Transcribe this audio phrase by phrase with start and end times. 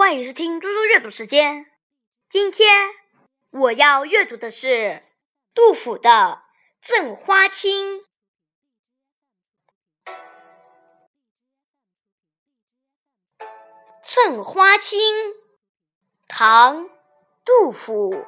[0.00, 1.66] 欢迎收听嘟嘟阅读时间。
[2.30, 2.88] 今天
[3.50, 5.02] 我要阅读的是
[5.52, 6.08] 杜甫的
[6.80, 7.98] 《赠花卿》。
[14.06, 14.98] 《赠花卿》
[16.26, 16.84] 唐·
[17.44, 18.24] 杜甫。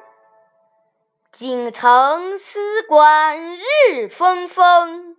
[1.31, 5.17] 锦城丝管日纷纷，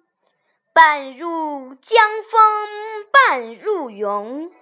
[0.73, 2.69] 半入江风
[3.11, 4.55] 半入云。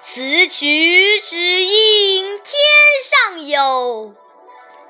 [0.00, 2.54] 此曲只应天
[3.02, 4.14] 上有，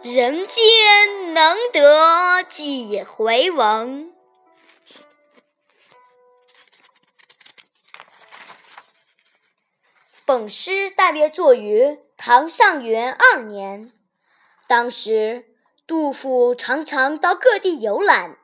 [0.03, 4.13] 人间能得几回闻？
[10.25, 13.93] 本诗大约作于唐上元二年，
[14.67, 15.47] 当时
[15.87, 18.37] 杜甫常常到各地游览。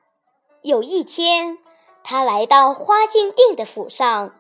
[0.63, 1.59] 有一天，
[2.03, 4.35] 他来到花间店的府上。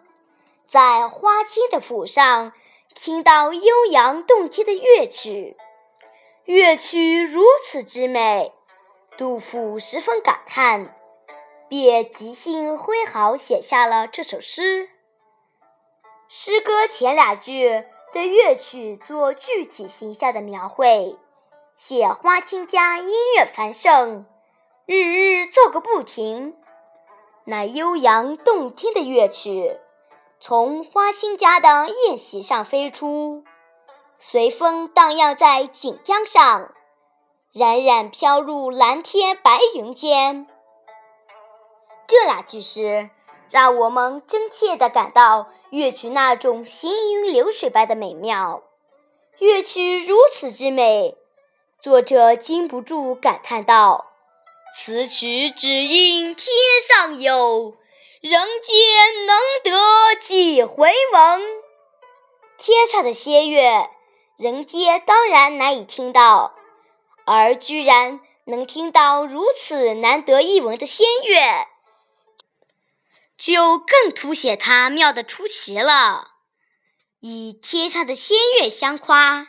[0.66, 2.52] 在花卿的府上，
[2.95, 5.56] 听到悠扬动听的乐曲，
[6.45, 8.52] 乐曲如此之美，
[9.16, 10.96] 杜甫十分感叹，
[11.68, 14.88] 便即兴挥毫写下了这首诗。
[16.29, 21.16] 诗歌前两句对乐曲做具体形象的描绘，
[21.76, 24.26] 写花卿家音乐繁盛，
[24.87, 26.56] 日日奏个不停。
[27.45, 29.78] 那悠扬动听的乐曲。
[30.40, 33.45] 从花卿家的宴席上飞出，
[34.18, 36.74] 随风荡漾在锦江上，
[37.52, 40.46] 冉冉飘入蓝天白云间。
[42.07, 43.09] 这两句诗
[43.49, 48.62] 让我们真切地感到乐曲那种行云流水般的美妙。
[49.38, 51.16] 乐曲如此之美，
[51.80, 54.07] 作者禁不住感叹道
[54.77, 56.46] ：“此曲只应天
[56.87, 57.74] 上有。”
[58.25, 61.43] 人间能得几回闻？
[62.57, 63.91] 天上的仙乐，
[64.39, 66.55] 人间当然难以听到，
[67.27, 71.67] 而居然能听到如此难得一闻的仙乐，
[73.37, 76.29] 就更凸显它妙的出奇了。
[77.21, 79.49] 以天上的仙乐相夸，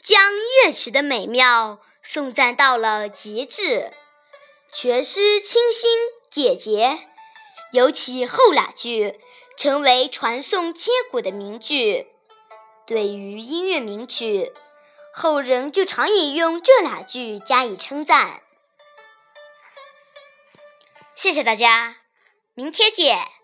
[0.00, 0.30] 将
[0.64, 3.92] 乐曲的美妙颂赞到了极致，
[4.72, 5.90] 全诗清新
[6.30, 7.08] 简洁。
[7.72, 9.18] 尤其后两句
[9.56, 12.06] 成为传颂千古的名句。
[12.86, 14.52] 对于音乐名曲，
[15.14, 18.42] 后人就常引用这两句加以称赞。
[21.14, 21.96] 谢谢大家，
[22.54, 23.41] 明天见。